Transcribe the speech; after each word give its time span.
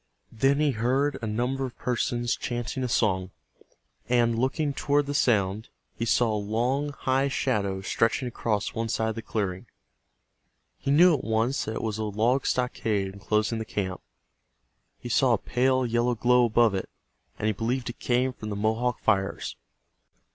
Then 0.31 0.59
he 0.59 0.71
heard 0.71 1.19
a 1.21 1.27
number 1.27 1.63
of 1.63 1.77
persons 1.77 2.35
chanting 2.35 2.83
a 2.83 2.87
song, 2.87 3.29
and 4.09 4.35
looking 4.39 4.73
toward 4.73 5.05
the 5.05 5.13
sound 5.13 5.69
he 5.95 6.05
saw 6.05 6.33
a 6.33 6.33
long 6.41 6.89
high, 6.91 7.27
shadow 7.27 7.81
stretching 7.83 8.27
across 8.27 8.73
one 8.73 8.89
side 8.89 9.09
of 9.09 9.15
the 9.15 9.21
clearing. 9.21 9.67
He 10.79 10.89
knew 10.89 11.13
at 11.13 11.23
once 11.23 11.65
that 11.65 11.75
it 11.75 11.81
was 11.83 11.99
a 11.99 12.03
log 12.03 12.47
stockade 12.47 13.13
enclosing 13.13 13.59
the 13.59 13.63
camp. 13.63 14.01
He 14.97 15.07
saw 15.07 15.33
a 15.33 15.37
pale 15.37 15.85
yellow 15.85 16.15
glow 16.15 16.45
above 16.45 16.73
it, 16.73 16.89
and 17.37 17.45
he 17.45 17.53
believed 17.53 17.87
it 17.87 17.99
came 17.99 18.33
from 18.33 18.49
the 18.49 18.55
Mohawk 18.55 18.97
fires. 19.01 19.55